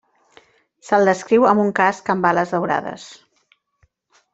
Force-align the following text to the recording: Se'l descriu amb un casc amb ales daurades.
Se'l 0.87 1.11
descriu 1.11 1.47
amb 1.51 1.65
un 1.67 1.71
casc 1.83 2.13
amb 2.17 2.29
ales 2.33 2.57
daurades. 2.59 3.09